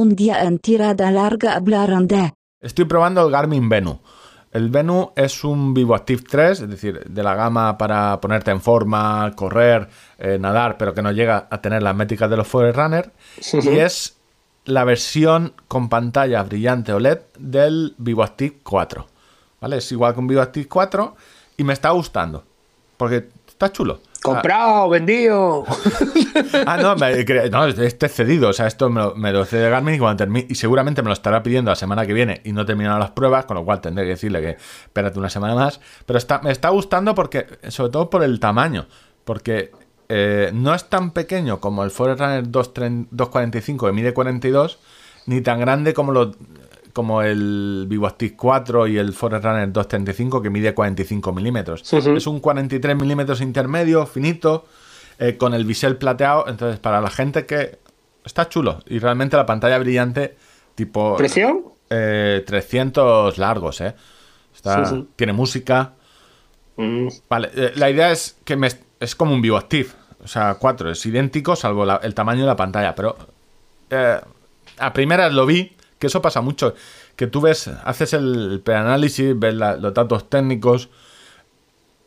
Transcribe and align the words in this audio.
un 0.00 0.16
día 0.16 0.44
en 0.44 0.58
tirada 0.58 1.10
larga 1.10 1.56
hablaron 1.56 2.08
de... 2.08 2.32
Estoy 2.60 2.86
probando 2.86 3.24
el 3.24 3.30
Garmin 3.30 3.68
Venu. 3.68 4.00
El 4.50 4.70
Venu 4.70 5.12
es 5.14 5.44
un 5.44 5.74
VivoActive 5.74 6.22
3, 6.22 6.60
es 6.62 6.70
decir, 6.70 7.04
de 7.04 7.22
la 7.22 7.34
gama 7.34 7.76
para 7.76 8.18
ponerte 8.20 8.50
en 8.50 8.62
forma, 8.62 9.30
correr, 9.36 9.88
eh, 10.18 10.38
nadar, 10.40 10.78
pero 10.78 10.94
que 10.94 11.02
no 11.02 11.12
llega 11.12 11.46
a 11.50 11.60
tener 11.60 11.82
las 11.82 11.94
métricas 11.94 12.30
de 12.30 12.36
los 12.38 12.48
Forerunner. 12.48 13.12
Y 13.52 13.78
es 13.78 14.16
la 14.64 14.84
versión 14.84 15.52
con 15.68 15.88
pantalla 15.88 16.42
brillante 16.42 16.92
OLED 16.92 17.20
del 17.38 17.94
VivoActive 17.98 18.60
4. 18.62 19.06
¿Vale? 19.60 19.76
Es 19.76 19.92
igual 19.92 20.14
que 20.14 20.20
un 20.20 20.26
VivoActive 20.26 20.66
4 20.66 21.16
y 21.58 21.64
me 21.64 21.74
está 21.74 21.90
gustando. 21.90 22.42
Porque 22.96 23.28
está 23.46 23.70
chulo. 23.70 24.00
Comprado, 24.22 24.88
vendido. 24.88 25.64
Ah, 26.66 26.76
no, 26.76 26.94
no, 26.94 27.66
este 27.66 28.06
es 28.06 28.12
cedido. 28.14 28.48
O 28.50 28.52
sea, 28.52 28.66
esto 28.66 28.90
me 28.90 29.00
lo, 29.00 29.14
me 29.14 29.44
cede 29.44 29.70
Garmin 29.70 29.94
y, 29.94 29.98
cuando 29.98 30.24
termi- 30.24 30.46
y 30.48 30.54
seguramente 30.54 31.02
me 31.02 31.08
lo 31.08 31.12
estará 31.14 31.42
pidiendo 31.42 31.70
la 31.70 31.76
semana 31.76 32.06
que 32.06 32.12
viene 32.12 32.40
y 32.44 32.52
no 32.52 32.64
terminaron 32.66 33.00
las 33.00 33.10
pruebas, 33.10 33.44
con 33.46 33.56
lo 33.56 33.64
cual 33.64 33.80
tendré 33.80 34.04
que 34.04 34.10
decirle 34.10 34.40
que 34.40 34.50
espérate 34.84 35.18
una 35.18 35.30
semana 35.30 35.54
más. 35.54 35.80
Pero 36.06 36.18
está, 36.18 36.40
me 36.40 36.50
está 36.52 36.68
gustando 36.70 37.14
porque, 37.14 37.46
sobre 37.68 37.92
todo 37.92 38.10
por 38.10 38.22
el 38.22 38.40
tamaño. 38.40 38.86
Porque 39.24 39.72
eh, 40.08 40.50
no 40.52 40.74
es 40.74 40.84
tan 40.88 41.12
pequeño 41.12 41.60
como 41.60 41.84
el 41.84 41.90
Forerunner 41.90 42.50
230 42.50 43.08
245 43.12 43.86
que 43.86 43.92
mide 43.92 44.12
42, 44.12 44.78
ni 45.26 45.40
tan 45.40 45.60
grande 45.60 45.94
como 45.94 46.12
los 46.12 46.36
como 46.92 47.22
el 47.22 47.86
VivoActive 47.88 48.36
4 48.36 48.86
y 48.88 48.98
el 48.98 49.12
Forerunner 49.12 49.72
235 49.72 50.42
que 50.42 50.50
mide 50.50 50.74
45 50.74 51.32
milímetros. 51.32 51.82
Es 52.16 52.26
un 52.26 52.40
43 52.40 52.96
milímetros 52.96 53.40
intermedio, 53.40 54.06
finito, 54.06 54.66
eh, 55.18 55.36
con 55.36 55.54
el 55.54 55.64
bisel 55.64 55.96
plateado. 55.96 56.46
Entonces, 56.48 56.78
para 56.80 57.00
la 57.00 57.10
gente 57.10 57.46
que 57.46 57.78
está 58.24 58.48
chulo 58.48 58.80
y 58.86 58.98
realmente 58.98 59.36
la 59.36 59.46
pantalla 59.46 59.78
brillante, 59.78 60.36
tipo 60.74 61.16
¿Precio? 61.16 61.74
eh, 61.90 62.42
300 62.46 63.38
largos, 63.38 63.80
¿eh? 63.80 63.94
Está- 64.54 64.84
Sí, 64.84 64.96
sí. 64.96 65.08
Tiene 65.16 65.32
música. 65.32 65.92
Mm, 66.76 67.08
Vale, 67.28 67.50
eh, 67.54 67.72
la 67.76 67.90
idea 67.90 68.10
es 68.10 68.36
que 68.44 68.56
me- 68.56 68.68
es 69.00 69.14
como 69.14 69.34
un 69.34 69.42
VivoActive. 69.42 69.90
O 70.22 70.28
sea, 70.28 70.54
4 70.56 70.90
es 70.90 71.04
idéntico, 71.06 71.56
salvo 71.56 71.84
la- 71.84 72.00
el 72.02 72.14
tamaño 72.14 72.40
de 72.42 72.46
la 72.46 72.56
pantalla. 72.56 72.94
Pero 72.94 73.16
eh, 73.90 74.20
a 74.78 74.92
primeras 74.92 75.32
lo 75.32 75.46
vi, 75.46 75.76
que 76.00 76.08
eso 76.08 76.20
pasa 76.20 76.40
mucho. 76.40 76.74
Que 77.14 77.28
tú 77.28 77.40
ves, 77.40 77.68
haces 77.68 78.14
el 78.14 78.60
preanálisis, 78.64 79.38
ves 79.38 79.54
los 79.54 79.94
datos 79.94 80.28
técnicos 80.28 80.88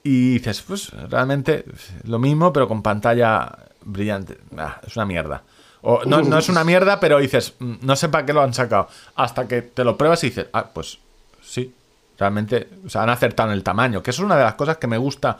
y 0.03 0.33
dices, 0.33 0.61
pues 0.63 0.89
realmente 1.09 1.63
lo 2.03 2.19
mismo, 2.19 2.52
pero 2.52 2.67
con 2.67 2.81
pantalla 2.83 3.58
brillante. 3.86 4.38
Ah, 4.58 4.81
es 4.86 4.95
una 4.97 5.05
mierda. 5.05 5.44
O 5.81 6.03
no, 6.05 6.21
no 6.21 6.38
es 6.38 6.49
una 6.49 6.64
mierda, 6.64 6.99
pero 6.99 7.19
dices, 7.19 7.53
"Mm, 7.59 7.73
no 7.81 7.95
sé 7.95 8.09
para 8.09 8.25
qué 8.25 8.33
lo 8.33 8.41
han 8.41 8.53
sacado. 8.53 8.88
Hasta 9.16 9.47
que 9.47 9.61
te 9.61 9.83
lo 9.83 9.97
pruebas 9.97 10.23
y 10.23 10.27
dices, 10.27 10.47
ah, 10.53 10.69
pues 10.73 10.97
sí, 11.41 11.73
realmente 12.17 12.67
o 12.86 12.89
sea, 12.89 13.03
han 13.03 13.09
acertado 13.09 13.49
en 13.49 13.55
el 13.55 13.64
tamaño. 13.64 14.02
Que 14.02 14.11
eso 14.11 14.21
es 14.21 14.25
una 14.25 14.38
de 14.38 14.44
las 14.44 14.55
cosas 14.55 14.77
que 14.77 14.88
me 14.88 14.97
gusta 14.97 15.38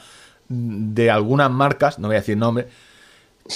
de 0.48 1.10
algunas 1.10 1.50
marcas, 1.50 1.98
no 1.98 2.08
voy 2.10 2.18
a 2.18 2.20
decir 2.20 2.38
nombre, 2.38 2.68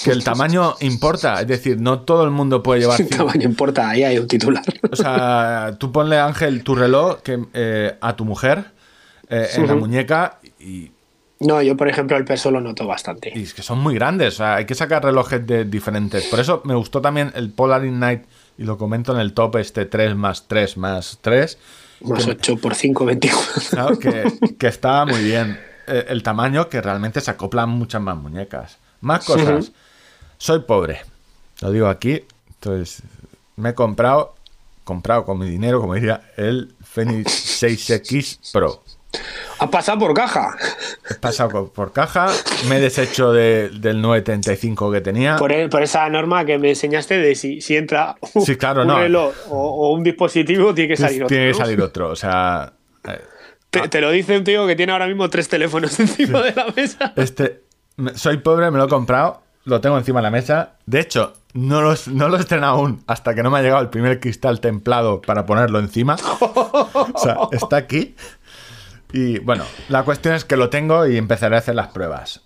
que 0.04 0.10
el 0.10 0.22
tamaño 0.22 0.74
importa. 0.80 1.40
Es 1.40 1.46
decir, 1.46 1.80
no 1.80 2.00
todo 2.00 2.24
el 2.24 2.30
mundo 2.30 2.62
puede 2.62 2.80
llevar. 2.80 3.00
el 3.00 3.08
tamaño 3.08 3.44
importa, 3.44 3.88
ahí 3.88 4.04
hay 4.04 4.18
un 4.18 4.26
titular. 4.26 4.64
O 4.90 4.96
sea, 4.96 5.76
tú 5.78 5.92
ponle, 5.92 6.18
Ángel, 6.18 6.62
tu 6.62 6.74
reloj 6.74 7.20
que, 7.22 7.44
eh, 7.54 7.96
a 8.00 8.16
tu 8.16 8.24
mujer 8.24 8.72
eh, 9.28 9.48
en 9.54 9.66
la 9.66 9.74
muñeca 9.74 10.38
y, 10.60 10.90
No, 11.40 11.62
yo 11.62 11.76
por 11.76 11.88
ejemplo 11.88 12.16
el 12.16 12.24
peso 12.24 12.50
lo 12.50 12.60
noto 12.60 12.86
bastante. 12.86 13.32
y 13.34 13.42
es 13.42 13.54
que 13.54 13.62
son 13.62 13.78
muy 13.78 13.94
grandes. 13.94 14.34
O 14.34 14.36
sea, 14.38 14.56
hay 14.56 14.66
que 14.66 14.74
sacar 14.74 15.04
relojes 15.04 15.46
de 15.46 15.64
diferentes. 15.64 16.26
Por 16.26 16.40
eso 16.40 16.62
me 16.64 16.74
gustó 16.74 17.00
también 17.00 17.32
el 17.34 17.50
Polaris 17.50 17.92
Night, 17.92 18.24
y 18.58 18.64
lo 18.64 18.76
comento 18.76 19.14
en 19.14 19.20
el 19.20 19.32
top, 19.32 19.56
este 19.56 19.86
3 19.86 20.16
más 20.16 20.48
3 20.48 20.76
más 20.76 21.18
3. 21.20 21.58
Más 22.02 22.26
8 22.26 22.56
por 22.58 22.74
5, 22.74 23.04
24. 23.04 23.62
Claro, 23.70 23.98
que, 23.98 24.32
que 24.58 24.66
está 24.66 25.04
muy 25.06 25.22
bien. 25.22 25.58
Eh, 25.86 26.06
el 26.08 26.22
tamaño 26.22 26.68
que 26.68 26.80
realmente 26.82 27.20
se 27.20 27.30
acoplan 27.30 27.70
muchas 27.70 28.02
más 28.02 28.16
muñecas. 28.16 28.78
Más 29.00 29.24
cosas. 29.24 29.72
Soy 30.38 30.60
pobre. 30.60 31.00
Lo 31.60 31.70
digo 31.72 31.88
aquí. 31.88 32.24
Entonces, 32.54 33.02
me 33.56 33.70
he 33.70 33.74
comprado, 33.74 34.34
comprado 34.84 35.24
con 35.24 35.38
mi 35.38 35.48
dinero, 35.48 35.80
como 35.80 35.94
diría, 35.94 36.22
el 36.36 36.74
Fenix 36.84 37.62
6X 37.62 38.52
Pro. 38.52 38.82
Ha 39.60 39.70
pasado 39.70 39.98
por 39.98 40.14
caja. 40.14 40.56
He 41.10 41.14
pasado 41.14 41.72
por, 41.72 41.92
caja, 41.92 42.28
me 42.68 42.76
he 42.76 42.80
deshecho 42.80 43.32
de- 43.32 43.70
del 43.70 44.00
935 44.02 44.92
que 44.92 45.00
tenía. 45.00 45.36
Por, 45.36 45.52
por 45.70 45.82
esa 45.82 46.08
norma 46.10 46.44
que 46.44 46.58
me 46.58 46.70
enseñaste 46.70 47.16
de 47.18 47.34
si, 47.34 47.60
si 47.60 47.76
entra 47.76 48.16
un, 48.34 48.42
Sí, 48.44 48.56
claro, 48.56 48.82
un 48.82 48.88
no. 48.88 48.98
reloj 48.98 49.34
o, 49.48 49.56
o 49.88 49.92
un 49.94 50.04
dispositivo, 50.04 50.74
tiene 50.74 50.88
que 50.88 50.96
salir 50.96 51.24
otro. 51.24 51.28
Tiene 51.34 51.48
que 51.48 51.54
salir 51.54 51.80
otro. 51.80 52.10
O 52.10 52.16
sea, 52.16 52.72
eh, 53.08 53.20
Te, 53.70 53.88
te 53.88 54.00
lo 54.00 54.10
dice 54.10 54.36
un 54.36 54.44
tío 54.44 54.66
que 54.66 54.76
tiene 54.76 54.92
ahora 54.92 55.06
mismo 55.06 55.28
tres 55.30 55.48
teléfonos 55.48 55.98
encima 56.00 56.42
de 56.42 56.52
la 56.54 56.66
mesa. 56.76 57.12
Este, 57.16 57.62
soy 58.14 58.38
pobre, 58.38 58.70
me 58.70 58.78
lo 58.78 58.84
he 58.84 58.88
comprado, 58.88 59.42
lo 59.64 59.80
tengo 59.80 59.98
encima 59.98 60.20
de 60.20 60.24
la 60.24 60.30
mesa. 60.30 60.72
De 60.86 61.00
hecho, 61.00 61.32
no 61.54 61.82
lo, 61.82 61.94
no 62.06 62.36
he 62.36 62.40
estrenado 62.40 62.76
aún 62.76 63.02
hasta 63.06 63.34
que 63.34 63.42
no 63.42 63.50
me 63.50 63.58
ha 63.58 63.62
llegado 63.62 63.82
el 63.82 63.90
primer 63.90 64.20
cristal 64.20 64.60
templado 64.60 65.20
para 65.20 65.46
ponerlo 65.46 65.78
encima. 65.78 66.16
O 66.40 67.12
sea, 67.16 67.36
está 67.52 67.76
aquí. 67.76 68.14
Y 69.12 69.38
bueno, 69.38 69.64
la 69.88 70.04
cuestión 70.04 70.34
es 70.34 70.44
que 70.44 70.56
lo 70.56 70.68
tengo 70.70 71.06
y 71.06 71.16
empezaré 71.16 71.56
a 71.56 71.58
hacer 71.58 71.74
las 71.74 71.88
pruebas. 71.88 72.42